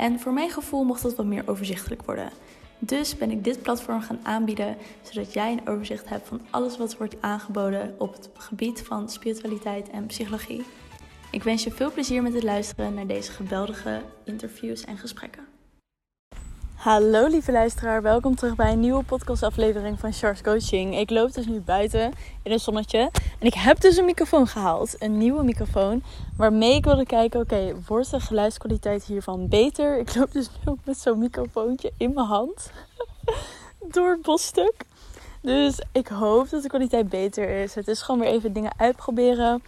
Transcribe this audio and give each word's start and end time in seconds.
En 0.00 0.20
voor 0.20 0.32
mijn 0.32 0.50
gevoel 0.50 0.84
mocht 0.84 1.02
dat 1.02 1.14
wat 1.14 1.26
meer 1.26 1.42
overzichtelijk 1.46 2.02
worden. 2.02 2.30
Dus 2.78 3.16
ben 3.16 3.30
ik 3.30 3.44
dit 3.44 3.62
platform 3.62 4.00
gaan 4.00 4.18
aanbieden, 4.22 4.76
zodat 5.02 5.32
jij 5.32 5.52
een 5.52 5.68
overzicht 5.68 6.08
hebt 6.08 6.28
van 6.28 6.40
alles 6.50 6.76
wat 6.76 6.96
wordt 6.96 7.16
aangeboden 7.20 7.94
op 7.98 8.12
het 8.12 8.30
gebied 8.34 8.82
van 8.82 9.10
spiritualiteit 9.10 9.90
en 9.90 10.06
psychologie. 10.06 10.62
Ik 11.30 11.42
wens 11.42 11.64
je 11.64 11.70
veel 11.70 11.92
plezier 11.92 12.22
met 12.22 12.34
het 12.34 12.42
luisteren 12.42 12.94
naar 12.94 13.06
deze 13.06 13.32
geweldige 13.32 14.02
interviews 14.24 14.84
en 14.84 14.98
gesprekken. 14.98 15.49
Hallo 16.80 17.26
lieve 17.26 17.52
luisteraar, 17.52 18.02
welkom 18.02 18.34
terug 18.34 18.54
bij 18.54 18.72
een 18.72 18.80
nieuwe 18.80 19.02
podcastaflevering 19.02 19.98
van 19.98 20.12
Charles 20.12 20.42
Coaching. 20.42 20.98
Ik 20.98 21.10
loop 21.10 21.32
dus 21.32 21.46
nu 21.46 21.60
buiten 21.60 22.12
in 22.42 22.52
een 22.52 22.60
zonnetje 22.60 22.98
en 23.38 23.46
ik 23.46 23.54
heb 23.54 23.80
dus 23.80 23.96
een 23.96 24.04
microfoon 24.04 24.46
gehaald, 24.46 24.96
een 24.98 25.18
nieuwe 25.18 25.42
microfoon, 25.42 26.02
waarmee 26.36 26.74
ik 26.74 26.84
wilde 26.84 27.06
kijken, 27.06 27.40
oké, 27.40 27.74
wordt 27.86 28.10
de 28.10 28.20
geluidskwaliteit 28.20 29.04
hiervan 29.04 29.48
beter? 29.48 29.98
Ik 29.98 30.14
loop 30.14 30.32
dus 30.32 30.48
nu 30.48 30.72
ook 30.72 30.78
met 30.84 30.98
zo'n 30.98 31.18
microfoontje 31.18 31.92
in 31.96 32.12
mijn 32.12 32.26
hand 32.26 32.70
door 33.94 34.10
het 34.10 34.22
bosstuk. 34.22 34.74
Dus 35.42 35.82
ik 35.92 36.08
hoop 36.08 36.50
dat 36.50 36.62
de 36.62 36.68
kwaliteit 36.68 37.08
beter 37.08 37.48
is. 37.48 37.74
Het 37.74 37.88
is 37.88 38.02
gewoon 38.02 38.20
weer 38.20 38.30
even 38.30 38.52
dingen 38.52 38.72
uitproberen. 38.76 39.62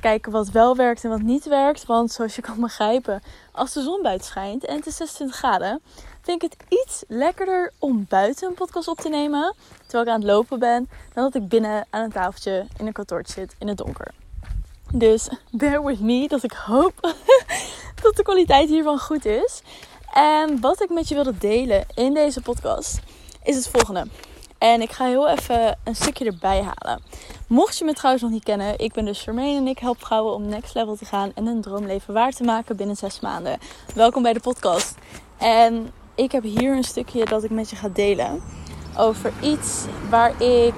Kijken 0.00 0.32
wat 0.32 0.50
wel 0.50 0.76
werkt 0.76 1.04
en 1.04 1.10
wat 1.10 1.22
niet 1.22 1.44
werkt. 1.44 1.86
Want 1.86 2.12
zoals 2.12 2.36
je 2.36 2.42
kan 2.42 2.60
begrijpen, 2.60 3.22
als 3.52 3.72
de 3.72 3.82
zon 3.82 4.02
buiten 4.02 4.26
schijnt 4.26 4.64
en 4.64 4.76
het 4.76 4.86
is 4.86 4.96
26 4.96 5.36
graden, 5.36 5.80
vind 6.22 6.42
ik 6.42 6.50
het 6.50 6.64
iets 6.68 7.04
lekkerder 7.08 7.72
om 7.78 8.06
buiten 8.08 8.48
een 8.48 8.54
podcast 8.54 8.88
op 8.88 8.98
te 8.98 9.08
nemen. 9.08 9.54
Terwijl 9.82 10.04
ik 10.04 10.08
aan 10.08 10.20
het 10.20 10.30
lopen 10.30 10.58
ben. 10.58 10.88
Dan 11.14 11.24
dat 11.24 11.34
ik 11.34 11.48
binnen 11.48 11.86
aan 11.90 12.02
een 12.02 12.12
tafeltje 12.12 12.66
in 12.76 12.86
een 12.86 12.92
kantoortje 12.92 13.32
zit 13.32 13.54
in 13.58 13.68
het 13.68 13.76
donker. 13.76 14.10
Dus 14.92 15.28
bear 15.50 15.84
with 15.84 16.00
me 16.00 16.28
dat 16.28 16.42
ik 16.42 16.52
hoop 16.52 16.94
dat 18.02 18.16
de 18.16 18.22
kwaliteit 18.22 18.68
hiervan 18.68 18.98
goed 18.98 19.24
is. 19.24 19.62
En 20.12 20.60
wat 20.60 20.82
ik 20.82 20.90
met 20.90 21.08
je 21.08 21.14
wilde 21.14 21.38
delen 21.38 21.86
in 21.94 22.14
deze 22.14 22.40
podcast 22.40 23.00
is 23.42 23.56
het 23.56 23.68
volgende. 23.68 24.06
En 24.58 24.80
ik 24.80 24.90
ga 24.90 25.04
heel 25.04 25.28
even 25.28 25.78
een 25.84 25.94
stukje 25.94 26.24
erbij 26.24 26.62
halen. 26.62 27.02
Mocht 27.46 27.78
je 27.78 27.84
me 27.84 27.92
trouwens 27.92 28.22
nog 28.22 28.32
niet 28.32 28.44
kennen, 28.44 28.78
ik 28.78 28.92
ben 28.92 29.04
dus 29.04 29.22
Charmaine 29.22 29.56
en 29.56 29.66
ik 29.66 29.78
help 29.78 30.04
vrouwen 30.04 30.34
om 30.34 30.48
next 30.48 30.74
level 30.74 30.96
te 30.96 31.04
gaan 31.04 31.32
en 31.34 31.46
hun 31.46 31.60
droomleven 31.60 32.14
waar 32.14 32.32
te 32.32 32.44
maken 32.44 32.76
binnen 32.76 32.96
zes 32.96 33.20
maanden. 33.20 33.58
Welkom 33.94 34.22
bij 34.22 34.32
de 34.32 34.40
podcast. 34.40 34.94
En 35.38 35.90
ik 36.14 36.32
heb 36.32 36.42
hier 36.42 36.76
een 36.76 36.84
stukje 36.84 37.24
dat 37.24 37.44
ik 37.44 37.50
met 37.50 37.70
je 37.70 37.76
ga 37.76 37.88
delen 37.88 38.42
over 38.96 39.32
iets 39.42 39.84
waar 40.08 40.42
ik 40.42 40.74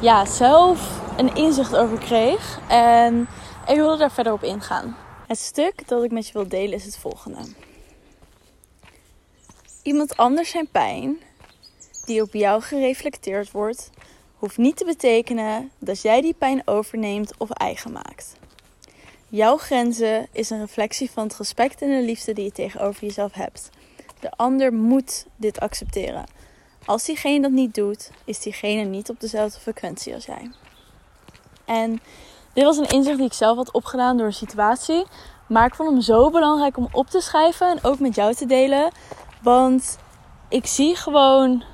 ja, 0.00 0.24
zelf 0.24 1.00
een 1.16 1.34
inzicht 1.34 1.76
over 1.76 1.98
kreeg. 1.98 2.60
En 2.68 3.28
ik 3.66 3.76
wilde 3.76 3.96
daar 3.96 4.12
verder 4.12 4.32
op 4.32 4.42
ingaan. 4.42 4.96
Het 5.26 5.38
stuk 5.38 5.88
dat 5.88 6.04
ik 6.04 6.10
met 6.10 6.26
je 6.26 6.32
wil 6.32 6.48
delen 6.48 6.74
is 6.74 6.84
het 6.84 6.98
volgende. 6.98 7.38
Iemand 9.82 10.16
anders 10.16 10.50
zijn 10.50 10.68
pijn, 10.70 11.18
die 12.06 12.22
op 12.22 12.32
jou 12.32 12.62
gereflecteerd 12.62 13.50
wordt, 13.50 13.90
hoeft 14.34 14.56
niet 14.56 14.76
te 14.76 14.84
betekenen 14.84 15.70
dat 15.78 16.02
jij 16.02 16.20
die 16.20 16.34
pijn 16.34 16.62
overneemt 16.64 17.32
of 17.38 17.50
eigen 17.50 17.92
maakt. 17.92 18.36
Jouw 19.28 19.56
grenzen 19.56 20.26
is 20.32 20.50
een 20.50 20.60
reflectie 20.60 21.10
van 21.10 21.22
het 21.22 21.36
respect 21.36 21.82
en 21.82 21.90
de 21.90 22.02
liefde 22.02 22.32
die 22.32 22.44
je 22.44 22.52
tegenover 22.52 23.04
jezelf 23.04 23.32
hebt. 23.32 23.70
De 24.20 24.30
ander 24.30 24.72
moet 24.72 25.26
dit 25.36 25.60
accepteren. 25.60 26.24
Als 26.84 27.04
diegene 27.04 27.40
dat 27.40 27.50
niet 27.50 27.74
doet, 27.74 28.10
is 28.24 28.40
diegene 28.40 28.84
niet 28.84 29.10
op 29.10 29.20
dezelfde 29.20 29.60
frequentie 29.60 30.14
als 30.14 30.26
jij. 30.26 30.50
En 31.64 32.00
dit 32.52 32.64
was 32.64 32.76
een 32.76 32.88
inzicht 32.88 33.16
die 33.16 33.26
ik 33.26 33.32
zelf 33.32 33.56
had 33.56 33.72
opgedaan 33.72 34.16
door 34.16 34.26
een 34.26 34.32
situatie. 34.32 35.04
Maar 35.48 35.66
ik 35.66 35.74
vond 35.74 35.90
hem 35.90 36.00
zo 36.00 36.30
belangrijk 36.30 36.76
om 36.76 36.88
op 36.92 37.06
te 37.06 37.20
schrijven 37.20 37.70
en 37.70 37.78
ook 37.82 37.98
met 37.98 38.14
jou 38.14 38.34
te 38.34 38.46
delen. 38.46 38.92
Want 39.42 39.98
ik 40.48 40.66
zie 40.66 40.96
gewoon, 40.96 41.64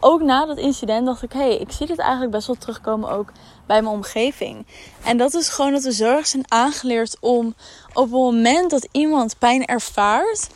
ook 0.00 0.22
na 0.22 0.46
dat 0.46 0.58
incident, 0.58 1.06
dacht 1.06 1.22
ik: 1.22 1.32
hé, 1.32 1.38
hey, 1.38 1.56
ik 1.56 1.72
zie 1.72 1.86
dit 1.86 1.98
eigenlijk 1.98 2.30
best 2.30 2.46
wel 2.46 2.56
terugkomen 2.56 3.10
ook 3.10 3.32
bij 3.66 3.82
mijn 3.82 3.94
omgeving. 3.94 4.66
En 5.04 5.16
dat 5.16 5.34
is 5.34 5.48
gewoon 5.48 5.72
dat 5.72 5.82
we 5.82 5.92
zorg 5.92 6.26
zijn 6.26 6.44
aangeleerd 6.52 7.16
om 7.20 7.54
op 7.92 8.02
het 8.02 8.10
moment 8.10 8.70
dat 8.70 8.88
iemand 8.92 9.38
pijn 9.38 9.64
ervaart 9.64 10.48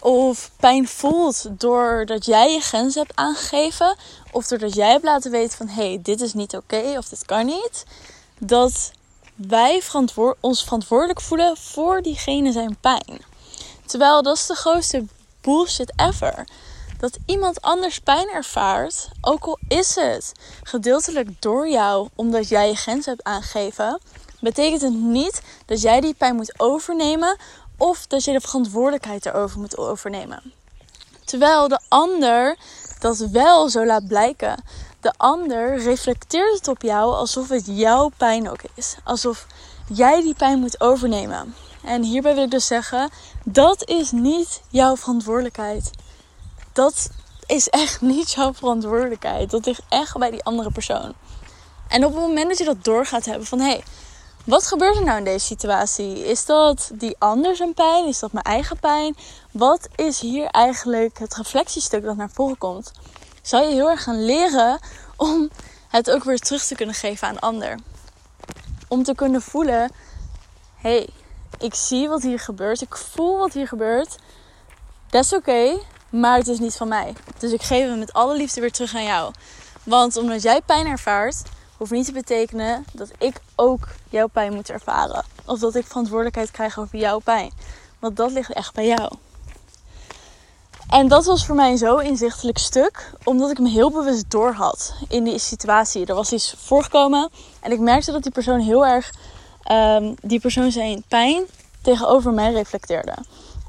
of 0.00 0.50
pijn 0.60 0.88
voelt 0.88 1.46
doordat 1.50 2.24
jij 2.26 2.52
je 2.52 2.60
grens 2.60 2.94
hebt 2.94 3.16
aangegeven. 3.16 3.96
Of 4.32 4.46
doordat 4.46 4.74
jij 4.74 4.90
hebt 4.90 5.04
laten 5.04 5.30
weten 5.30 5.56
van 5.56 5.68
hé, 5.68 5.88
hey, 5.88 5.98
dit 6.02 6.20
is 6.20 6.32
niet 6.32 6.56
oké 6.56 6.94
of 6.96 7.08
dit 7.08 7.24
kan 7.24 7.46
niet. 7.46 7.84
Dat 8.38 8.90
wij 9.34 9.82
ons 10.40 10.62
verantwoordelijk 10.64 11.20
voelen 11.20 11.56
voor 11.56 12.02
diegene 12.02 12.52
zijn 12.52 12.76
pijn. 12.80 13.20
Terwijl 13.86 14.22
dat 14.22 14.36
is 14.36 14.46
de 14.46 14.54
grootste 14.54 15.04
bullshit 15.40 15.92
ever. 15.96 16.44
Dat 16.98 17.18
iemand 17.26 17.62
anders 17.62 18.00
pijn 18.00 18.28
ervaart, 18.28 19.08
ook 19.20 19.44
al 19.44 19.58
is 19.68 19.94
het 19.94 20.32
gedeeltelijk 20.62 21.42
door 21.42 21.68
jou 21.68 22.08
omdat 22.14 22.48
jij 22.48 22.68
je 22.68 22.76
grens 22.76 23.06
hebt 23.06 23.24
aangegeven, 23.24 24.00
betekent 24.40 24.82
het 24.82 24.94
niet 24.94 25.42
dat 25.66 25.80
jij 25.80 26.00
die 26.00 26.14
pijn 26.14 26.36
moet 26.36 26.60
overnemen 26.60 27.36
of 27.78 28.06
dat 28.06 28.24
je 28.24 28.32
de 28.32 28.40
verantwoordelijkheid 28.40 29.26
erover 29.26 29.60
moet 29.60 29.78
overnemen. 29.78 30.52
Terwijl 31.24 31.68
de 31.68 31.80
ander 31.88 32.56
dat 32.98 33.18
wel 33.18 33.68
zo 33.68 33.86
laat 33.86 34.06
blijken. 34.06 34.64
De 35.00 35.12
ander 35.16 35.78
reflecteert 35.78 36.54
het 36.54 36.68
op 36.68 36.82
jou 36.82 37.14
alsof 37.14 37.48
het 37.48 37.66
jouw 37.66 38.10
pijn 38.16 38.50
ook 38.50 38.60
is. 38.74 38.96
Alsof 39.04 39.46
jij 39.88 40.22
die 40.22 40.34
pijn 40.34 40.58
moet 40.58 40.80
overnemen. 40.80 41.54
En 41.84 42.02
hierbij 42.02 42.34
wil 42.34 42.44
ik 42.44 42.50
dus 42.50 42.66
zeggen: 42.66 43.10
dat 43.44 43.88
is 43.88 44.10
niet 44.10 44.62
jouw 44.68 44.96
verantwoordelijkheid. 44.96 45.90
Dat 46.76 47.08
is 47.46 47.68
echt 47.68 48.00
niet 48.00 48.32
jouw 48.32 48.54
verantwoordelijkheid. 48.54 49.50
Dat 49.50 49.66
ligt 49.66 49.82
echt 49.88 50.18
bij 50.18 50.30
die 50.30 50.44
andere 50.44 50.70
persoon. 50.70 51.14
En 51.88 52.04
op 52.04 52.12
het 52.12 52.22
moment 52.22 52.48
dat 52.48 52.58
je 52.58 52.64
dat 52.64 52.84
door 52.84 53.06
gaat 53.06 53.24
hebben 53.24 53.46
van 53.46 53.58
hé, 53.58 53.66
hey, 53.66 53.84
wat 54.44 54.66
gebeurt 54.66 54.96
er 54.96 55.04
nou 55.04 55.18
in 55.18 55.24
deze 55.24 55.46
situatie? 55.46 56.26
Is 56.26 56.44
dat 56.44 56.90
die 56.92 57.16
ander 57.18 57.56
zijn 57.56 57.74
pijn? 57.74 58.06
Is 58.06 58.18
dat 58.18 58.32
mijn 58.32 58.44
eigen 58.44 58.78
pijn? 58.78 59.16
Wat 59.50 59.88
is 59.94 60.20
hier 60.20 60.46
eigenlijk 60.46 61.18
het 61.18 61.34
reflectiestuk 61.34 62.02
dat 62.02 62.16
naar 62.16 62.30
voren 62.30 62.58
komt? 62.58 62.92
Zou 63.42 63.64
je 63.64 63.74
heel 63.74 63.90
erg 63.90 64.02
gaan 64.02 64.24
leren 64.24 64.78
om 65.16 65.50
het 65.88 66.10
ook 66.10 66.24
weer 66.24 66.38
terug 66.38 66.64
te 66.64 66.74
kunnen 66.74 66.94
geven 66.94 67.28
aan 67.28 67.38
ander. 67.38 67.78
Om 68.88 69.02
te 69.02 69.14
kunnen 69.14 69.42
voelen: 69.42 69.92
hé, 70.76 70.96
hey, 70.96 71.08
ik 71.58 71.74
zie 71.74 72.08
wat 72.08 72.22
hier 72.22 72.40
gebeurt, 72.40 72.80
ik 72.80 72.96
voel 72.96 73.38
wat 73.38 73.52
hier 73.52 73.68
gebeurt. 73.68 74.16
Dat 75.10 75.24
is 75.24 75.32
oké, 75.32 75.78
maar 76.10 76.38
het 76.38 76.48
is 76.48 76.58
niet 76.58 76.76
van 76.76 76.88
mij. 76.88 77.12
Dus 77.38 77.52
ik 77.52 77.62
geef 77.62 77.88
hem 77.88 77.98
met 77.98 78.12
alle 78.12 78.36
liefde 78.36 78.60
weer 78.60 78.72
terug 78.72 78.94
aan 78.94 79.04
jou. 79.04 79.32
Want 79.82 80.16
omdat 80.16 80.42
jij 80.42 80.60
pijn 80.60 80.86
ervaart, 80.86 81.42
hoeft 81.76 81.90
niet 81.90 82.06
te 82.06 82.12
betekenen 82.12 82.84
dat 82.92 83.10
ik 83.18 83.40
ook 83.54 83.88
jouw 84.10 84.26
pijn 84.26 84.54
moet 84.54 84.70
ervaren. 84.70 85.24
Of 85.44 85.58
dat 85.58 85.74
ik 85.74 85.86
verantwoordelijkheid 85.86 86.50
krijg 86.50 86.78
over 86.78 86.98
jouw 86.98 87.18
pijn. 87.18 87.50
Want 87.98 88.16
dat 88.16 88.32
ligt 88.32 88.52
echt 88.52 88.74
bij 88.74 88.86
jou. 88.86 89.12
En 90.88 91.08
dat 91.08 91.24
was 91.24 91.46
voor 91.46 91.54
mij 91.54 91.76
zo 91.76 91.96
inzichtelijk 91.96 92.58
stuk, 92.58 93.12
omdat 93.24 93.50
ik 93.50 93.58
me 93.58 93.68
heel 93.68 93.90
bewust 93.90 94.30
door 94.30 94.52
had 94.52 94.94
in 95.08 95.24
die 95.24 95.38
situatie. 95.38 96.06
Er 96.06 96.14
was 96.14 96.32
iets 96.32 96.54
voorgekomen 96.58 97.30
en 97.60 97.72
ik 97.72 97.78
merkte 97.78 98.12
dat 98.12 98.22
die 98.22 98.32
persoon 98.32 98.60
heel 98.60 98.86
erg, 98.86 99.12
um, 99.72 100.14
die 100.22 100.40
persoon 100.40 100.70
zijn 100.70 101.04
pijn 101.08 101.44
tegenover 101.82 102.32
mij 102.32 102.52
reflecteerde. 102.52 103.14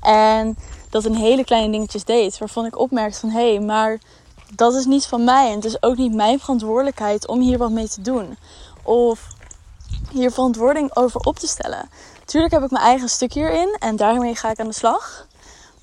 En 0.01 0.57
dat 0.89 1.06
een 1.06 1.16
hele 1.16 1.44
kleine 1.44 1.72
dingetjes 1.72 2.04
deed, 2.04 2.38
waarvan 2.38 2.66
ik 2.66 2.80
opmerkte 2.80 3.19
van 3.19 3.30
hé, 3.30 3.54
hey, 3.54 3.60
maar 3.60 4.00
dat 4.56 4.74
is 4.74 4.86
niet 4.86 5.06
van 5.06 5.24
mij 5.24 5.50
en 5.50 5.56
het 5.56 5.66
is 5.66 5.84
ook 5.84 5.98
niet 5.98 6.13
mijn 6.13 6.39
verantwoordelijkheid 6.39 7.28
om 7.28 7.39
hier 7.39 7.57
wat 7.57 7.72
mee 7.72 7.88
te 7.88 8.01
doen. 8.01 8.38
Of 8.84 9.28
hier 10.12 10.31
verantwoording 10.31 10.95
over 10.95 11.22
op 11.22 11.39
te 11.39 11.48
stellen. 11.48 11.89
Tuurlijk 12.25 12.54
heb 12.54 12.63
ik 12.63 12.72
mijn 12.72 12.84
eigen 12.84 13.10
stuk 13.10 13.34
hierin 13.34 13.75
en 13.80 13.95
daarmee 13.95 14.36
ga 14.36 14.51
ik 14.51 14.60
aan 14.60 14.68
de 14.68 14.74
slag. 14.74 15.28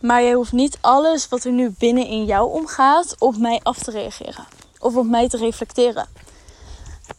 Maar 0.00 0.22
je 0.22 0.34
hoeft 0.34 0.52
niet 0.52 0.78
alles 0.80 1.28
wat 1.28 1.44
er 1.44 1.52
nu 1.52 1.74
binnen 1.78 2.06
in 2.06 2.24
jou 2.24 2.52
omgaat 2.52 3.16
op 3.18 3.36
mij 3.36 3.60
af 3.62 3.78
te 3.78 3.90
reageren. 3.90 4.44
Of 4.78 4.96
op 4.96 5.06
mij 5.06 5.28
te 5.28 5.36
reflecteren. 5.36 6.06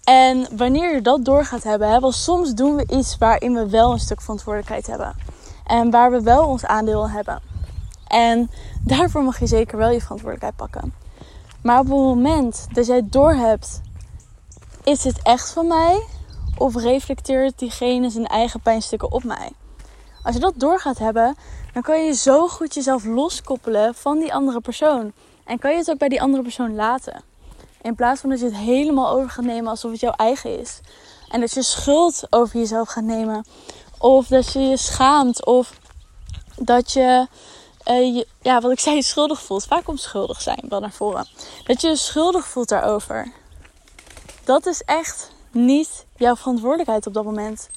En 0.04 0.48
wanneer 0.58 0.94
je 0.94 1.02
dat 1.02 1.26
door 1.26 1.46
gaat 1.46 1.64
hebben, 1.64 1.90
hè, 1.90 2.00
want 2.00 2.16
soms 2.16 2.54
doen 2.54 2.76
we 2.76 2.86
iets 2.90 3.18
waarin 3.18 3.54
we 3.54 3.70
wel 3.70 3.92
een 3.92 4.00
stuk 4.00 4.22
verantwoordelijkheid 4.22 4.88
hebben. 4.88 5.16
En 5.66 5.92
waar 5.92 6.12
we 6.12 6.22
wel 6.22 6.48
ons 6.48 6.66
aandeel 6.66 7.10
hebben. 7.10 7.55
En 8.08 8.50
daarvoor 8.82 9.24
mag 9.24 9.40
je 9.40 9.48
zeker 9.48 9.78
wel 9.78 9.90
je 9.90 10.02
verantwoordelijkheid 10.02 10.56
pakken. 10.56 10.94
Maar 11.62 11.80
op 11.80 11.86
het 11.86 11.96
moment 11.96 12.68
dat 12.74 12.86
jij 12.86 13.02
doorhebt, 13.10 13.82
is 14.84 15.02
dit 15.02 15.22
echt 15.22 15.52
van 15.52 15.68
mij? 15.68 16.04
Of 16.58 16.76
reflecteert 16.76 17.60
diegene 17.60 18.10
zijn 18.10 18.28
eigen 18.28 18.60
pijnstukken 18.60 19.12
op 19.12 19.24
mij? 19.24 19.52
Als 20.24 20.36
je 20.36 20.42
dat 20.42 20.54
door 20.58 20.80
gaat 20.80 20.98
hebben, 20.98 21.36
dan 21.74 21.82
kan 21.82 22.06
je 22.06 22.14
zo 22.14 22.48
goed 22.48 22.74
jezelf 22.74 23.06
loskoppelen 23.06 23.96
van 23.96 24.20
die 24.20 24.34
andere 24.34 24.62
persoon. 24.62 25.12
En 25.46 25.60
kan 25.60 25.72
je 25.72 25.78
het 25.78 25.90
ook 25.90 25.98
bij 25.98 26.10
die 26.10 26.22
andere 26.22 26.44
persoon 26.44 26.76
laten. 26.76 27.22
In 27.82 27.96
plaats 27.96 28.22
van 28.22 28.30
dat 28.30 28.40
je 28.40 28.46
het 28.46 28.56
helemaal 28.56 29.10
over 29.10 29.30
gaat 29.30 29.46
nemen 29.46 29.70
alsof 29.70 29.92
het 29.92 30.00
jouw 30.00 30.12
eigen 30.12 30.60
is. 30.60 30.80
En 31.30 31.40
dat 31.40 31.54
je 31.54 31.62
schuld 31.64 32.28
over 32.30 32.60
jezelf 32.60 32.90
gaat 32.90 33.04
nemen. 33.04 33.46
Of 33.98 34.28
dat 34.28 34.54
je 34.54 34.60
je 34.60 34.78
schaamt. 34.78 35.46
Of 35.46 35.80
dat 36.56 36.92
je, 36.92 37.28
je 37.94 38.28
ja, 38.42 38.62
wat 38.62 38.72
ik 38.72 38.80
zei, 38.80 39.02
schuldig 39.02 39.42
voelt. 39.42 39.66
Vaak 39.66 39.84
komt 39.84 40.02
schuldig 40.02 40.42
zijn 40.42 40.66
wel 40.70 40.80
naar 40.80 40.92
voren. 40.92 41.28
Dat 41.64 41.82
je 41.82 41.88
je 41.88 41.96
schuldig 41.96 42.48
voelt 42.48 42.70
daarover. 42.70 43.32
Dat 44.44 44.66
is 44.66 44.82
echt 44.82 45.32
niet 45.52 46.06
jouw 46.16 46.36
verantwoordelijkheid 46.36 47.08
op 47.08 47.14
dat 47.14 47.24
moment. 47.24 47.70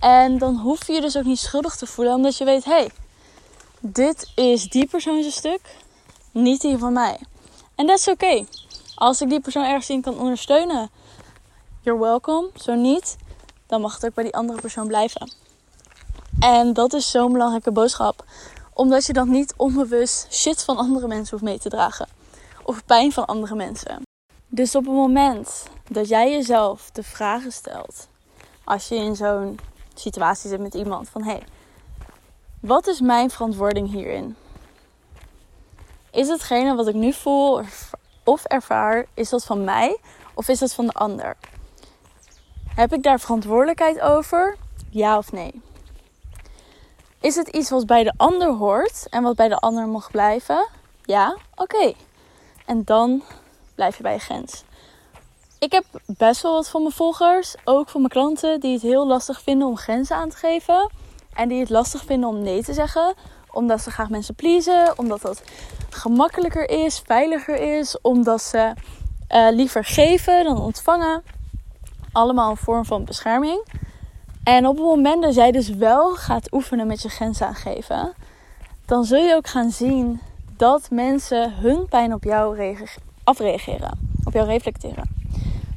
En 0.00 0.38
dan 0.38 0.56
hoef 0.56 0.86
je 0.86 0.92
je 0.92 1.00
dus 1.00 1.16
ook 1.16 1.24
niet 1.24 1.38
schuldig 1.38 1.76
te 1.76 1.86
voelen, 1.86 2.14
omdat 2.14 2.36
je 2.36 2.44
weet: 2.44 2.64
hé, 2.64 2.70
hey, 2.70 2.90
dit 3.80 4.32
is 4.34 4.68
die 4.68 4.86
persoon 4.86 5.20
zijn 5.20 5.32
stuk, 5.32 5.60
niet 6.32 6.60
die 6.60 6.78
van 6.78 6.92
mij. 6.92 7.20
En 7.74 7.86
dat 7.86 7.98
is 7.98 8.08
oké. 8.08 8.44
Als 8.94 9.20
ik 9.20 9.28
die 9.28 9.40
persoon 9.40 9.64
ergens 9.64 9.90
in 9.90 10.02
kan 10.02 10.18
ondersteunen, 10.18 10.90
you're 11.82 12.00
welcome. 12.00 12.50
Zo 12.54 12.74
niet, 12.74 13.16
dan 13.66 13.80
mag 13.80 13.94
het 13.94 14.06
ook 14.06 14.14
bij 14.14 14.24
die 14.24 14.34
andere 14.34 14.60
persoon 14.60 14.86
blijven. 14.86 15.32
En 16.40 16.72
dat 16.72 16.92
is 16.92 17.10
zo'n 17.10 17.32
belangrijke 17.32 17.70
boodschap. 17.70 18.24
Omdat 18.78 19.06
je 19.06 19.12
dan 19.12 19.30
niet 19.30 19.54
onbewust 19.56 20.26
shit 20.30 20.64
van 20.64 20.76
andere 20.76 21.06
mensen 21.06 21.30
hoeft 21.30 21.50
mee 21.50 21.58
te 21.58 21.68
dragen. 21.68 22.08
Of 22.62 22.84
pijn 22.84 23.12
van 23.12 23.26
andere 23.26 23.54
mensen. 23.54 24.02
Dus 24.46 24.74
op 24.74 24.84
het 24.84 24.94
moment 24.94 25.62
dat 25.88 26.08
jij 26.08 26.30
jezelf 26.30 26.90
de 26.90 27.02
vragen 27.02 27.52
stelt. 27.52 28.08
Als 28.64 28.88
je 28.88 28.94
in 28.94 29.16
zo'n 29.16 29.58
situatie 29.94 30.50
zit 30.50 30.60
met 30.60 30.74
iemand. 30.74 31.08
Van 31.08 31.22
hé, 31.22 31.30
hey, 31.30 31.42
wat 32.60 32.86
is 32.86 33.00
mijn 33.00 33.30
verantwoording 33.30 33.90
hierin? 33.90 34.36
Is 36.10 36.28
hetgene 36.28 36.74
wat 36.74 36.88
ik 36.88 36.94
nu 36.94 37.12
voel 37.12 37.62
of 38.24 38.44
ervaar, 38.44 39.06
is 39.14 39.28
dat 39.28 39.44
van 39.44 39.64
mij 39.64 39.98
of 40.34 40.48
is 40.48 40.58
dat 40.58 40.74
van 40.74 40.86
de 40.86 40.92
ander? 40.92 41.36
Heb 42.74 42.92
ik 42.92 43.02
daar 43.02 43.20
verantwoordelijkheid 43.20 44.00
over? 44.00 44.56
Ja 44.90 45.18
of 45.18 45.32
nee? 45.32 45.62
Is 47.20 47.36
het 47.36 47.48
iets 47.48 47.70
wat 47.70 47.86
bij 47.86 48.04
de 48.04 48.12
ander 48.16 48.48
hoort 48.48 49.06
en 49.10 49.22
wat 49.22 49.36
bij 49.36 49.48
de 49.48 49.56
ander 49.56 49.88
mag 49.88 50.10
blijven? 50.10 50.68
Ja, 51.02 51.36
oké. 51.54 51.92
En 52.66 52.84
dan 52.84 53.22
blijf 53.74 53.96
je 53.96 54.02
bij 54.02 54.12
je 54.12 54.18
grens. 54.18 54.64
Ik 55.58 55.72
heb 55.72 55.84
best 56.06 56.42
wel 56.42 56.52
wat 56.52 56.68
van 56.68 56.82
mijn 56.82 56.94
volgers, 56.94 57.54
ook 57.64 57.88
van 57.88 58.00
mijn 58.00 58.12
klanten, 58.12 58.60
die 58.60 58.72
het 58.72 58.82
heel 58.82 59.06
lastig 59.06 59.42
vinden 59.42 59.68
om 59.68 59.76
grenzen 59.76 60.16
aan 60.16 60.28
te 60.28 60.36
geven. 60.36 60.90
En 61.34 61.48
die 61.48 61.60
het 61.60 61.70
lastig 61.70 62.04
vinden 62.04 62.28
om 62.28 62.42
nee 62.42 62.62
te 62.62 62.72
zeggen, 62.72 63.14
omdat 63.50 63.82
ze 63.82 63.90
graag 63.90 64.08
mensen 64.08 64.34
pleasen, 64.34 64.98
omdat 64.98 65.22
dat 65.22 65.42
gemakkelijker 65.90 66.70
is, 66.70 67.02
veiliger 67.06 67.78
is, 67.78 68.00
omdat 68.00 68.42
ze 68.42 68.72
uh, 69.34 69.48
liever 69.50 69.84
geven 69.84 70.44
dan 70.44 70.60
ontvangen. 70.60 71.22
Allemaal 72.12 72.50
een 72.50 72.56
vorm 72.56 72.84
van 72.84 73.04
bescherming. 73.04 73.64
En 74.48 74.66
op 74.66 74.76
het 74.76 74.84
moment 74.84 75.22
dat 75.22 75.34
jij 75.34 75.50
dus 75.52 75.68
wel 75.68 76.14
gaat 76.14 76.52
oefenen 76.52 76.86
met 76.86 77.02
je 77.02 77.08
grenzen 77.08 77.46
aangeven, 77.46 78.14
dan 78.86 79.04
zul 79.04 79.22
je 79.22 79.34
ook 79.34 79.46
gaan 79.46 79.70
zien 79.70 80.20
dat 80.56 80.90
mensen 80.90 81.54
hun 81.54 81.86
pijn 81.88 82.14
op 82.14 82.24
jou 82.24 82.76
afreageren, 83.24 83.98
op 84.24 84.32
jou 84.32 84.46
reflecteren. 84.46 85.04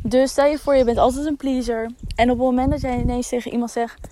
Dus 0.04 0.32
stel 0.32 0.46
je 0.46 0.58
voor, 0.58 0.76
je 0.76 0.84
bent 0.84 0.98
altijd 0.98 1.26
een 1.26 1.38
pleaser. 1.38 1.92
En 2.16 2.32
op 2.32 2.38
het 2.38 2.46
moment 2.46 2.72
dat 2.72 2.82
jij 2.82 3.00
ineens 3.00 3.30
tegen 3.30 3.52
iemand 3.52 3.72
zegt: 3.72 4.08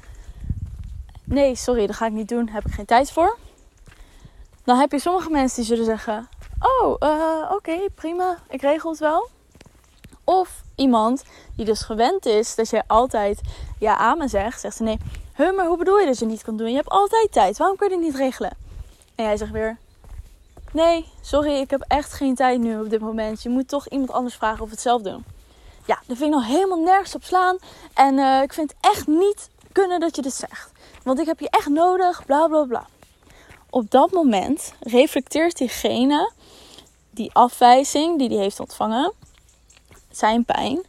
Nee, 1.23 1.55
sorry, 1.55 1.87
dat 1.87 1.95
ga 1.95 2.05
ik 2.05 2.13
niet 2.13 2.29
doen, 2.29 2.49
heb 2.49 2.65
ik 2.65 2.73
geen 2.73 2.85
tijd 2.85 3.11
voor. 3.11 3.37
Dan 4.63 4.77
heb 4.77 4.91
je 4.91 4.99
sommige 4.99 5.29
mensen 5.29 5.55
die 5.55 5.65
zullen 5.65 5.85
zeggen: 5.85 6.29
Oh, 6.59 6.95
uh, 6.99 7.51
oké, 7.51 7.77
prima, 7.95 8.37
ik 8.49 8.61
regel 8.61 8.89
het 8.89 8.99
wel. 8.99 9.29
Of 10.29 10.63
iemand 10.75 11.23
die 11.55 11.65
dus 11.65 11.81
gewend 11.81 12.25
is 12.25 12.55
dat 12.55 12.69
je 12.69 12.83
altijd 12.87 13.41
ja 13.79 13.97
aan 13.97 14.17
me 14.17 14.27
zegt, 14.27 14.59
zegt 14.59 14.75
ze 14.75 14.83
nee. 14.83 14.97
Huh, 15.35 15.55
maar 15.55 15.65
hoe 15.65 15.77
bedoel 15.77 15.99
je 15.99 16.05
dat 16.05 16.19
je 16.19 16.25
niet 16.25 16.43
kan 16.43 16.57
doen? 16.57 16.69
Je 16.69 16.75
hebt 16.75 16.89
altijd 16.89 17.31
tijd. 17.31 17.57
Waarom 17.57 17.77
kun 17.77 17.89
je 17.89 17.95
het 17.95 18.03
niet 18.03 18.15
regelen? 18.15 18.51
En 19.15 19.23
jij 19.25 19.37
zegt 19.37 19.51
weer: 19.51 19.77
Nee, 20.71 21.05
sorry, 21.21 21.53
ik 21.53 21.69
heb 21.69 21.83
echt 21.87 22.13
geen 22.13 22.35
tijd 22.35 22.59
nu 22.59 22.79
op 22.79 22.89
dit 22.89 22.99
moment. 22.99 23.43
Je 23.43 23.49
moet 23.49 23.67
toch 23.67 23.87
iemand 23.87 24.11
anders 24.11 24.35
vragen 24.35 24.63
of 24.63 24.69
het 24.69 24.81
zelf 24.81 25.01
doen. 25.01 25.25
Ja, 25.85 25.99
daar 26.07 26.17
vind 26.17 26.33
ik 26.33 26.39
nog 26.39 26.45
helemaal 26.45 26.83
nergens 26.83 27.15
op 27.15 27.23
slaan. 27.23 27.57
En 27.93 28.17
uh, 28.17 28.41
ik 28.41 28.53
vind 28.53 28.71
het 28.71 28.91
echt 28.91 29.07
niet 29.07 29.49
kunnen 29.71 29.99
dat 29.99 30.15
je 30.15 30.21
dit 30.21 30.33
zegt. 30.33 30.71
Want 31.03 31.19
ik 31.19 31.25
heb 31.25 31.39
je 31.39 31.49
echt 31.49 31.69
nodig, 31.69 32.25
bla 32.25 32.47
bla 32.47 32.63
bla. 32.63 32.87
Op 33.69 33.91
dat 33.91 34.11
moment 34.11 34.73
reflecteert 34.79 35.57
diegene 35.57 36.31
die 37.09 37.33
afwijzing 37.33 38.17
die 38.17 38.29
hij 38.29 38.37
heeft 38.37 38.59
ontvangen, 38.59 39.13
zijn 40.11 40.45
pijn, 40.45 40.81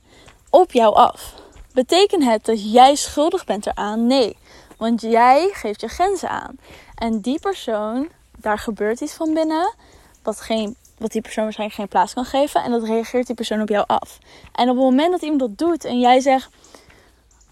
op 0.50 0.72
jou 0.72 0.94
af. 0.94 1.34
Betekent 1.72 2.24
het 2.24 2.44
dat 2.44 2.72
jij 2.72 2.94
schuldig 2.94 3.44
bent 3.44 3.66
eraan? 3.66 4.06
Nee, 4.06 4.36
want 4.76 5.00
jij 5.00 5.50
geeft 5.52 5.80
je 5.80 5.88
grenzen 5.88 6.28
aan. 6.28 6.58
En 6.94 7.20
die 7.20 7.40
persoon, 7.40 8.08
daar 8.36 8.58
gebeurt 8.58 9.00
iets 9.00 9.14
van 9.14 9.34
binnen, 9.34 9.74
wat 10.22 10.40
geen 10.40 10.76
wat 11.00 11.12
die 11.12 11.20
persoon 11.20 11.44
waarschijnlijk 11.44 11.80
geen 11.80 11.88
plaats 11.88 12.14
kan 12.14 12.24
geven. 12.24 12.62
En 12.62 12.70
dat 12.70 12.82
reageert 12.82 13.26
die 13.26 13.34
persoon 13.34 13.60
op 13.60 13.68
jou 13.68 13.84
af. 13.86 14.18
En 14.52 14.68
op 14.68 14.76
het 14.76 14.84
moment 14.84 15.10
dat 15.10 15.22
iemand 15.22 15.40
dat 15.40 15.58
doet 15.58 15.84
en 15.84 16.00
jij 16.00 16.20
zegt: 16.20 16.50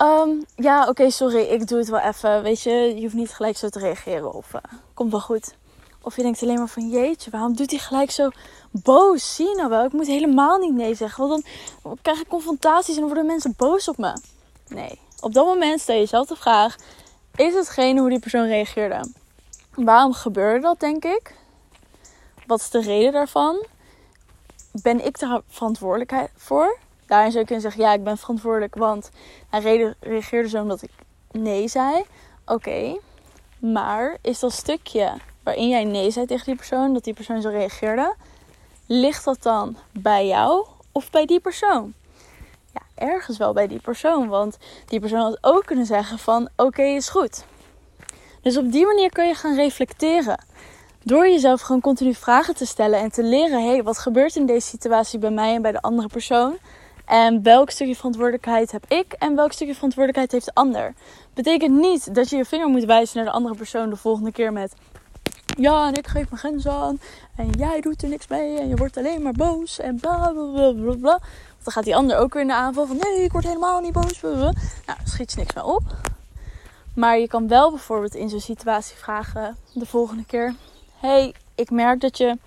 um, 0.03 0.45
Ja, 0.57 0.89
oké, 0.89 1.11
sorry, 1.11 1.43
ik 1.43 1.69
doe 1.69 1.79
het 1.79 1.89
wel 1.89 2.01
even. 2.01 2.43
Weet 2.43 2.63
je, 2.63 2.71
je 2.71 3.01
hoeft 3.01 3.15
niet 3.15 3.31
gelijk 3.31 3.57
zo 3.57 3.69
te 3.69 3.79
reageren. 3.79 4.33
Of 4.33 4.53
uh, 4.55 4.61
komt 4.95 5.11
wel 5.11 5.21
goed. 5.21 5.55
Of 6.09 6.17
je 6.17 6.23
denkt 6.23 6.43
alleen 6.43 6.59
maar 6.59 6.69
van 6.69 6.89
jeetje, 6.89 7.31
waarom 7.31 7.57
doet 7.57 7.71
hij 7.71 7.79
gelijk 7.79 8.11
zo 8.11 8.29
boos? 8.71 9.35
Zie 9.35 9.49
je 9.49 9.55
nou 9.55 9.69
wel, 9.69 9.85
ik 9.85 9.93
moet 9.93 10.07
helemaal 10.07 10.59
niet 10.59 10.75
nee 10.75 10.95
zeggen. 10.95 11.29
Want 11.29 11.45
dan 11.83 11.99
krijg 12.03 12.21
ik 12.21 12.29
confrontaties 12.29 12.97
en 12.97 13.03
worden 13.03 13.27
mensen 13.27 13.55
boos 13.57 13.89
op 13.89 13.99
me. 13.99 14.21
Nee, 14.69 15.01
op 15.21 15.33
dat 15.33 15.47
moment 15.47 15.81
stel 15.81 15.95
je 15.95 16.01
jezelf 16.01 16.27
de 16.27 16.37
vraag: 16.37 16.77
is 17.37 17.55
hetgene 17.55 18.01
hoe 18.01 18.09
die 18.09 18.19
persoon 18.19 18.47
reageerde? 18.47 19.11
Waarom 19.75 20.13
gebeurde 20.13 20.61
dat, 20.61 20.81
denk 20.81 21.05
ik? 21.05 21.35
Wat 22.47 22.61
is 22.61 22.71
de 22.71 22.81
reden 22.81 23.13
daarvan? 23.13 23.65
Ben 24.83 25.07
ik 25.07 25.19
daar 25.19 25.41
verantwoordelijk 25.49 26.31
voor? 26.37 26.79
Daarin 27.07 27.31
zou 27.31 27.41
je 27.41 27.47
kunnen 27.47 27.71
zeggen, 27.71 27.83
ja, 27.83 27.93
ik 27.93 28.05
ben 28.05 28.19
verantwoordelijk, 28.19 28.75
want 28.75 29.11
hij 29.51 29.95
reageerde 30.01 30.49
zo 30.49 30.61
omdat 30.63 30.83
ik 30.83 30.91
nee 31.31 31.69
zei. 31.69 32.05
Oké, 32.47 32.99
maar 33.59 34.19
is 34.23 34.39
dat 34.39 34.53
stukje 34.53 35.13
waarin 35.49 35.69
jij 35.69 35.85
nee 35.85 36.11
zei 36.11 36.27
tegen 36.27 36.45
die 36.45 36.55
persoon, 36.55 36.93
dat 36.93 37.05
die 37.05 37.15
persoon 37.15 37.43
zo 37.43 37.49
reageerde, 37.49 38.15
ligt 38.87 39.25
dat 39.25 39.43
dan 39.43 39.77
bij 39.93 40.27
jou 40.27 40.67
of 40.93 41.11
bij 41.11 41.27
die 41.27 41.41
persoon? 41.41 41.95
Ja, 42.73 42.81
ergens 42.95 43.39
wel 43.39 43.53
bij 43.53 43.67
die 43.67 43.81
persoon, 43.81 44.29
want 44.29 44.59
die 44.87 45.01
persoon 45.01 45.21
had 45.21 45.39
ook 45.41 45.67
kunnen 45.67 45.87
zeggen 45.87 46.19
van, 46.19 46.49
oké, 46.57 46.83
is 46.83 47.09
goed. 47.09 47.45
Dus 48.43 48.57
op 48.57 48.73
die 48.73 48.87
manier 48.87 49.11
kun 49.11 49.27
je 49.27 49.35
gaan 49.35 49.55
reflecteren. 49.55 50.45
Door 51.03 51.29
jezelf 51.29 51.61
gewoon 51.61 51.81
continu 51.81 52.15
vragen 52.15 52.55
te 52.55 52.67
stellen 52.67 53.01
en 53.01 53.11
te 53.11 53.23
leren: 53.23 53.63
hé, 53.63 53.69
hey, 53.69 53.83
wat 53.83 53.99
gebeurt 53.99 54.37
in 54.37 54.47
deze 54.47 54.67
situatie 54.67 55.19
bij 55.19 55.31
mij 55.31 55.55
en 55.55 55.63
bij 55.63 55.73
de 55.73 55.81
andere 55.81 56.09
persoon? 56.09 56.59
En 57.05 57.43
welk 57.43 57.71
stukje 57.71 57.97
verantwoordelijkheid 57.97 58.73
heb 58.73 58.85
ik 58.89 59.13
en 59.13 59.37
welk 59.37 59.53
stukje 59.53 59.75
verantwoordelijkheid 59.75 60.33
heeft 60.33 60.45
de 60.45 60.61
ander? 60.61 60.95
Betekent 61.35 61.75
niet 61.75 62.15
dat 62.15 62.31
je 62.31 62.37
je 62.37 62.45
vinger 62.45 62.69
moet 62.69 62.85
wijzen 62.85 63.17
naar 63.17 63.25
de 63.25 63.33
andere 63.33 63.55
persoon 63.55 63.91
de 63.91 63.97
volgende 63.97 64.33
keer 64.33 64.53
met: 64.53 64.75
ja, 65.57 65.87
en 65.87 65.95
ik 65.95 66.07
geef 66.07 66.31
mijn 66.31 66.41
grens 66.41 66.67
aan 66.67 67.01
en 67.37 67.51
jij 67.51 67.81
doet 67.81 68.03
er 68.03 68.09
niks 68.09 68.27
mee 68.27 68.59
en 68.59 68.69
je 68.69 68.77
wordt 68.77 68.97
alleen 68.97 69.23
maar 69.23 69.33
boos 69.33 69.79
en 69.79 70.01
bla 70.01 70.33
bla 70.33 70.51
bla 70.53 70.73
bla. 70.73 70.95
bla. 70.95 71.11
Want 71.11 71.65
dan 71.65 71.73
gaat 71.73 71.85
die 71.85 71.97
ander 71.97 72.17
ook 72.17 72.33
weer 72.33 72.43
in 72.43 72.49
de 72.49 72.55
aanval 72.55 72.87
van: 72.87 72.97
nee, 72.97 73.25
ik 73.25 73.33
word 73.33 73.45
helemaal 73.45 73.81
niet 73.81 73.93
boos. 73.93 74.21
Nou, 74.21 74.99
schiet 75.05 75.33
je 75.33 75.39
niks 75.39 75.55
meer 75.55 75.65
op. 75.65 75.83
Maar 76.95 77.19
je 77.19 77.29
kan 77.29 77.49
wel 77.49 77.71
bijvoorbeeld 77.71 78.15
in 78.15 78.29
zo'n 78.29 78.41
situatie 78.41 78.97
vragen 78.97 79.57
de 79.73 79.87
volgende 79.87 80.25
keer: 80.25 80.55
hey, 81.01 81.35
ik 81.55 81.71
merk 81.71 82.01
dat 82.01 82.19
je, 82.19 82.39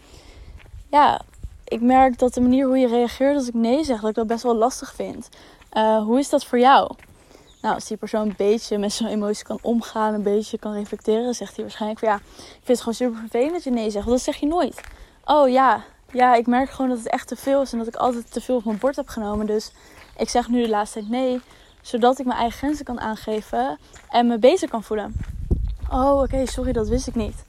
ja, 0.90 1.22
ik 1.64 1.82
merk 1.82 2.20
dat 2.20 2.34
de 2.34 2.42
manier 2.42 2.66
hoe 2.66 2.78
je 2.78 2.88
reageert 2.88 3.36
als 3.36 3.48
ik 3.48 3.54
nee 3.54 3.84
zeg, 3.84 4.00
dat 4.00 4.10
ik 4.10 4.16
dat 4.16 4.28
best 4.28 4.44
wel 4.44 4.56
lastig 4.56 4.94
vind. 4.94 5.30
Uh, 5.74 6.04
hoe 6.04 6.20
is 6.20 6.30
dat 6.30 6.46
voor 6.46 6.60
jou? 6.60 6.92
Nou, 7.62 7.76
als 7.76 7.88
die 7.88 7.98
persoon 7.98 8.28
een 8.28 8.34
beetje 8.38 8.78
met 8.78 8.94
zo'n 8.94 9.08
emotie 9.08 9.44
kan 9.44 9.60
omgaan, 9.62 10.14
een 10.14 10.24
beetje 10.24 10.58
kan 10.58 10.74
reflecteren, 10.74 11.34
zegt 11.34 11.56
hij 11.56 11.64
waarschijnlijk 11.64 12.00
van 12.00 12.10
ja, 12.10 12.16
ik 12.16 12.62
vind 12.64 12.68
het 12.68 12.80
gewoon 12.80 12.94
super 12.94 13.20
vervelend 13.20 13.54
dat 13.54 13.64
je 13.64 13.72
nee 13.72 13.90
zegt. 13.90 14.06
Want 14.06 14.18
dat 14.18 14.26
zeg 14.26 14.36
je 14.36 14.48
nooit. 14.48 14.82
Oh 15.26 15.50
ja, 15.50 15.84
ja, 16.12 16.36
ik 16.36 16.48
merk 16.48 16.70
gewoon 16.70 16.90
dat 16.90 16.98
het 16.98 17.10
echt 17.10 17.28
te 17.28 17.36
veel 17.36 17.62
is 17.62 17.72
en 17.72 17.78
dat 17.78 17.88
ik 17.88 17.96
altijd 17.96 18.32
te 18.32 18.42
veel 18.42 18.56
op 18.56 18.66
mijn 18.66 18.78
bord 18.78 18.96
heb 18.96 19.08
genomen. 19.08 19.46
Dus 19.46 19.72
ik 20.18 20.30
zeg 20.30 20.48
nu 20.48 20.62
de 20.62 20.70
laatste 20.70 21.00
tijd 21.00 21.12
nee, 21.12 21.42
zodat 21.82 22.20
ik 22.20 22.26
mijn 22.26 22.40
eigen 22.40 22.58
grenzen 22.58 22.86
kan 22.86 23.00
aangeven 23.00 23.78
en 24.10 24.28
me 24.28 24.40
beter 24.40 24.70
kan 24.70 24.84
voelen. 24.84 25.16
Oh, 25.90 26.22
oké, 26.22 26.46
sorry, 26.46 26.72
dat 26.72 26.88
wist 26.88 27.08
ik 27.08 27.16
niet. 27.16 27.44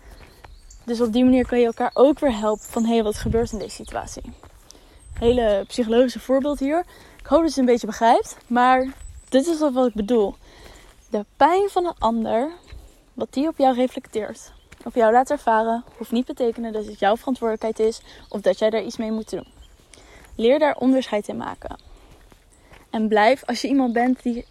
Dus 0.84 1.00
op 1.00 1.12
die 1.12 1.24
manier 1.24 1.46
kan 1.46 1.58
je 1.58 1.66
elkaar 1.66 1.90
ook 1.94 2.18
weer 2.18 2.38
helpen 2.38 2.64
van 2.64 2.84
hé, 2.84 2.92
hey, 2.92 3.02
wat 3.02 3.16
gebeurt 3.18 3.52
in 3.52 3.58
deze 3.58 3.74
situatie. 3.74 4.22
Hele 5.12 5.64
psychologische 5.68 6.20
voorbeeld 6.20 6.58
hier. 6.58 6.84
Ik 7.18 7.26
hoop 7.26 7.40
dat 7.40 7.54
je 7.54 7.60
het 7.60 7.68
een 7.68 7.72
beetje 7.72 7.86
begrijpt, 7.86 8.36
maar 8.46 8.92
dit 9.32 9.46
is 9.46 9.58
wat 9.58 9.86
ik 9.86 9.94
bedoel. 9.94 10.34
De 11.10 11.24
pijn 11.36 11.68
van 11.68 11.86
een 11.86 11.98
ander, 11.98 12.50
wat 13.14 13.32
die 13.32 13.48
op 13.48 13.58
jou 13.58 13.74
reflecteert, 13.74 14.52
op 14.84 14.94
jou 14.94 15.12
laat 15.12 15.30
ervaren, 15.30 15.84
hoeft 15.96 16.10
niet 16.10 16.26
betekenen 16.26 16.72
dat 16.72 16.86
het 16.86 16.98
jouw 16.98 17.16
verantwoordelijkheid 17.16 17.88
is 17.88 18.00
of 18.28 18.40
dat 18.40 18.58
jij 18.58 18.70
daar 18.70 18.82
iets 18.82 18.96
mee 18.96 19.12
moet 19.12 19.30
doen. 19.30 19.46
Leer 20.36 20.58
daar 20.58 20.76
onderscheid 20.76 21.28
in 21.28 21.36
maken. 21.36 21.76
En 22.90 23.08
blijf, 23.08 23.44
als 23.44 23.60
je 23.60 23.68
iemand 23.68 23.92
bent 23.92 24.22
die 24.22 24.44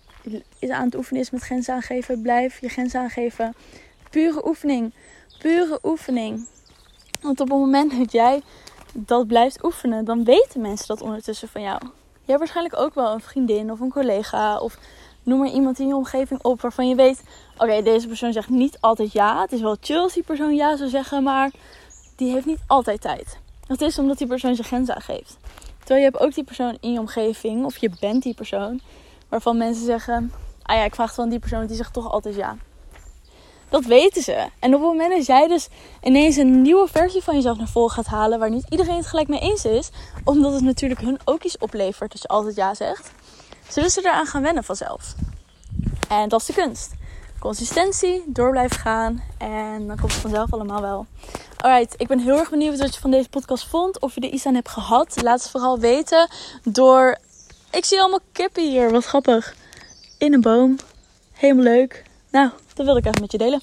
is 0.60 0.70
aan 0.70 0.86
het 0.86 0.96
oefenen 0.96 1.22
is 1.22 1.30
met 1.30 1.42
grenzen 1.42 1.74
aangeven, 1.74 2.22
blijf 2.22 2.62
je 2.62 2.70
grenzen 2.70 3.00
aangeven. 3.00 3.56
Pure 4.10 4.48
oefening. 4.48 4.94
Pure 5.40 5.80
oefening. 5.84 6.48
Want 7.22 7.40
op 7.40 7.50
het 7.50 7.58
moment 7.58 7.98
dat 7.98 8.12
jij 8.12 8.42
dat 8.94 9.28
blijft 9.28 9.64
oefenen, 9.64 10.06
dan 10.06 10.24
weten 10.24 10.62
mensen 10.62 10.88
dat 10.88 11.02
ondertussen 11.02 11.48
van 11.48 11.62
jou. 11.62 11.82
Hebt 12.32 12.44
waarschijnlijk 12.44 12.80
ook 12.80 12.94
wel 12.94 13.14
een 13.14 13.22
vriendin 13.22 13.72
of 13.72 13.80
een 13.80 13.90
collega 13.90 14.60
of 14.60 14.78
noem 15.24 15.40
maar 15.40 15.50
iemand 15.50 15.80
in 15.80 15.88
je 15.88 15.96
omgeving 15.96 16.44
op 16.44 16.62
waarvan 16.62 16.90
je 16.90 16.96
weet: 16.96 17.24
oké, 17.58 17.82
deze 17.82 18.08
persoon 18.08 18.34
zegt 18.34 18.50
niet 18.50 18.78
altijd 18.80 19.12
ja. 19.12 19.42
Het 19.42 19.52
is 19.52 19.62
wel 19.62 19.78
chill 19.82 19.98
als 19.98 20.14
die 20.14 20.24
persoon 20.24 20.56
ja 20.56 20.76
zou 20.76 20.90
zeggen, 20.90 21.24
maar 21.24 21.52
die 22.16 22.32
heeft 22.32 22.46
niet 22.46 22.64
altijd 22.68 23.02
tijd. 23.02 23.40
Dat 23.68 23.82
is 23.82 24.00
omdat 24.00 24.18
die 24.18 24.28
persoon 24.28 24.56
zijn 24.56 24.68
grenzen 24.68 24.96
aangeeft. 24.96 25.38
Terwijl 25.78 26.00
je 26.00 26.12
hebt 26.12 26.20
ook 26.20 26.34
die 26.34 26.44
persoon 26.44 26.78
in 26.80 26.94
je 26.94 27.00
omgeving, 27.00 27.66
of 27.66 27.78
je 27.78 27.92
bent 28.00 28.24
die 28.24 28.34
persoon, 28.34 28.82
waarvan 29.30 29.58
mensen 29.58 29.86
zeggen: 29.86 30.32
ah 30.62 30.76
ja, 30.76 30.84
ik 30.84 30.96
vraag 30.96 31.08
het 31.08 31.16
van 31.16 31.30
die 31.30 31.40
persoon, 31.40 31.66
die 31.66 31.76
zegt 31.76 31.94
toch 31.94 32.12
altijd 32.12 32.36
ja. 32.36 32.58
Dat 33.72 33.86
weten 33.86 34.22
ze. 34.22 34.50
En 34.60 34.76
op 34.76 34.82
het 34.82 34.90
moment 34.90 35.12
dat 35.12 35.26
jij 35.26 35.48
dus 35.48 35.68
ineens 36.02 36.36
een 36.36 36.62
nieuwe 36.62 36.88
versie 36.88 37.22
van 37.22 37.36
jezelf 37.36 37.58
naar 37.58 37.68
voren 37.68 37.92
gaat 37.92 38.06
halen, 38.06 38.40
waar 38.40 38.50
niet 38.50 38.66
iedereen 38.70 38.96
het 38.96 39.06
gelijk 39.06 39.28
mee 39.28 39.40
eens 39.40 39.66
is, 39.66 39.90
omdat 40.24 40.54
het 40.54 40.64
natuurlijk 40.64 41.02
hun 41.02 41.20
ook 41.26 41.44
iets 41.44 41.58
oplevert 41.58 42.12
als 42.12 42.22
je 42.22 42.28
altijd 42.28 42.56
ja 42.56 42.74
zegt, 42.74 43.12
zullen 43.70 43.90
ze 43.90 44.00
eraan 44.00 44.26
gaan 44.26 44.42
wennen 44.42 44.64
vanzelf. 44.64 45.16
En 46.10 46.30
dat 46.30 46.40
is 46.40 46.46
de 46.46 46.54
kunst. 46.54 46.92
Consistentie, 47.40 48.24
door 48.28 48.52
blijven 48.52 48.80
gaan 48.80 49.24
en 49.38 49.88
dan 49.88 50.00
komt 50.00 50.12
het 50.12 50.22
vanzelf 50.22 50.54
allemaal 50.54 50.82
wel. 50.82 51.06
Alright, 51.58 51.94
ik 51.98 52.08
ben 52.08 52.20
heel 52.20 52.38
erg 52.38 52.50
benieuwd 52.50 52.80
wat 52.80 52.94
je 52.94 53.02
van 53.02 53.12
deze 53.12 53.30
podcast 53.30 53.68
vond. 53.68 54.00
Of 54.00 54.16
je 54.16 54.22
er 54.22 54.30
iets 54.30 54.46
aan 54.46 54.56
hebt 54.56 54.70
gehad. 54.70 55.22
Laat 55.22 55.42
het 55.42 55.52
vooral 55.52 55.80
weten 55.80 56.30
door... 56.64 57.18
Ik 57.72 57.86
zie 57.86 58.00
allemaal 58.00 58.20
kippen 58.32 58.70
hier, 58.70 58.92
wat 58.92 59.06
grappig. 59.06 59.56
In 60.18 60.34
een 60.34 60.42
boom. 60.42 60.78
Helemaal 61.32 61.64
leuk. 61.64 62.04
Nou, 62.32 62.50
dat 62.74 62.86
wilde 62.86 63.00
ik 63.00 63.06
even 63.06 63.22
met 63.22 63.32
je 63.32 63.38
delen. 63.38 63.62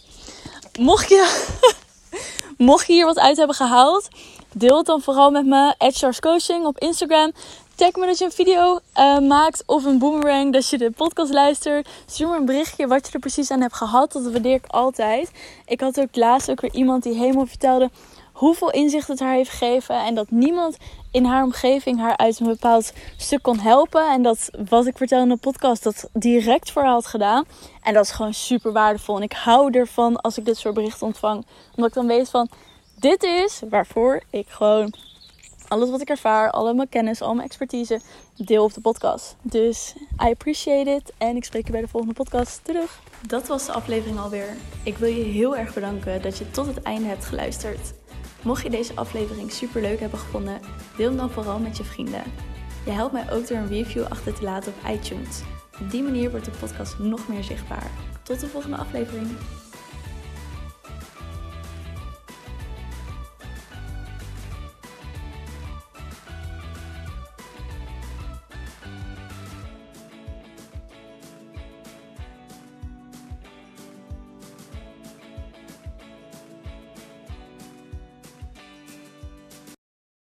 Mocht 0.79 1.09
je, 1.09 1.47
mocht 2.71 2.87
je 2.87 2.93
hier 2.93 3.05
wat 3.05 3.19
uit 3.19 3.37
hebben 3.37 3.57
gehaald, 3.57 4.09
deel 4.53 4.77
het 4.77 4.87
dan 4.87 5.01
vooral 5.01 5.31
met 5.31 5.47
me. 5.47 5.75
At 5.79 6.19
Coaching 6.21 6.67
op 6.67 6.79
Instagram. 6.79 7.33
Tag 7.75 7.93
me 7.93 8.07
dat 8.07 8.19
je 8.19 8.25
een 8.25 8.31
video 8.31 8.79
uh, 8.97 9.19
maakt 9.19 9.63
of 9.67 9.85
een 9.85 9.99
boomerang 9.99 10.53
dat 10.53 10.69
je 10.69 10.79
de 10.79 10.91
podcast 10.91 11.33
luistert. 11.33 11.89
Stuur 12.07 12.29
me 12.29 12.37
een 12.37 12.45
berichtje 12.45 12.87
wat 12.87 13.07
je 13.07 13.13
er 13.13 13.19
precies 13.19 13.51
aan 13.51 13.61
hebt 13.61 13.75
gehad. 13.75 14.13
Dat 14.13 14.31
waardeer 14.31 14.55
ik 14.55 14.67
altijd. 14.67 15.31
Ik 15.67 15.81
had 15.81 16.01
ook 16.01 16.17
laatst 16.17 16.51
ook 16.51 16.61
weer 16.61 16.75
iemand 16.75 17.03
die 17.03 17.15
helemaal 17.15 17.47
vertelde 17.47 17.91
hoeveel 18.39 18.71
inzicht 18.71 19.09
het 19.09 19.21
haar 19.21 19.35
heeft 19.35 19.51
gegeven. 19.51 20.05
En 20.05 20.15
dat 20.15 20.31
niemand 20.31 20.77
in 21.11 21.25
haar 21.25 21.43
omgeving 21.43 21.99
haar 21.99 22.17
uit 22.17 22.41
een 22.41 22.47
bepaald 22.47 22.93
stuk 23.17 23.43
kon 23.43 23.59
helpen. 23.59 24.11
En 24.11 24.23
dat 24.23 24.51
wat 24.69 24.87
ik 24.87 24.97
vertel 24.97 25.23
in 25.23 25.29
de 25.29 25.37
podcast 25.37 25.83
dat 25.83 26.09
direct 26.13 26.71
voor 26.71 26.83
haar 26.83 26.93
had 26.93 27.07
gedaan. 27.07 27.45
En 27.83 27.95
dat 27.95 28.05
is 28.05 28.11
gewoon 28.11 28.35
super 28.35 28.73
waardevol. 28.73 29.17
En 29.17 29.23
ik 29.23 29.33
hou 29.33 29.71
ervan 29.73 30.17
als 30.17 30.39
ik 30.39 30.45
dit 30.45 30.57
soort 30.57 30.75
berichten 30.75 31.07
ontvang. 31.07 31.47
Omdat 31.75 31.89
ik 31.89 31.95
dan 31.95 32.07
weet 32.07 32.31
van 32.31 32.49
dit 32.99 33.23
is 33.23 33.63
waarvoor 33.71 34.23
ik 34.31 34.49
gewoon 34.49 34.95
alles 35.69 35.91
wat 35.91 36.01
ik 36.01 36.09
ervaar, 36.09 36.51
alle 36.51 36.75
mijn 36.75 36.89
kennis, 36.89 37.23
al 37.23 37.35
mijn 37.35 37.47
expertise 37.47 38.01
deel 38.37 38.65
op 38.65 38.75
de 38.75 38.81
podcast. 38.81 39.37
Dus 39.43 39.95
I 40.25 40.31
appreciate 40.31 40.91
it 40.91 41.13
en 41.19 41.37
ik 41.37 41.45
spreek 41.45 41.67
je 41.67 41.73
bij 41.73 41.81
de 41.81 41.89
volgende 41.89 42.15
podcast 42.15 42.61
terug. 42.65 43.01
Dat 43.27 43.47
was 43.47 43.67
de 43.67 43.73
aflevering 43.73 44.19
alweer. 44.19 44.57
Ik 44.83 44.97
wil 44.97 45.09
je 45.09 45.25
heel 45.25 45.57
erg 45.57 45.75
bedanken 45.75 46.23
dat 46.23 46.39
je 46.39 46.51
tot 46.51 46.67
het 46.67 46.83
einde 46.83 47.09
hebt 47.09 47.25
geluisterd. 47.25 47.93
Mocht 48.43 48.63
je 48.63 48.71
deze 48.71 48.95
aflevering 48.95 49.53
super 49.53 49.81
leuk 49.81 50.01
hebben 50.01 50.19
gevonden, 50.19 50.61
deel 50.97 51.09
hem 51.09 51.17
dan 51.17 51.31
vooral 51.31 51.59
met 51.59 51.77
je 51.77 51.85
vrienden. 51.85 52.23
Je 52.85 52.91
helpt 52.91 53.13
mij 53.13 53.33
ook 53.33 53.49
door 53.49 53.57
een 53.57 53.69
review 53.69 54.05
achter 54.09 54.35
te 54.35 54.43
laten 54.43 54.73
op 54.73 54.91
iTunes. 54.91 55.43
Op 55.81 55.91
die 55.91 56.03
manier 56.03 56.31
wordt 56.31 56.45
de 56.45 56.51
podcast 56.61 56.99
nog 56.99 57.29
meer 57.29 57.45
zichtbaar. 57.45 57.91
Tot 58.23 58.41
de 58.41 58.47
volgende 58.47 58.77
aflevering. 58.77 59.27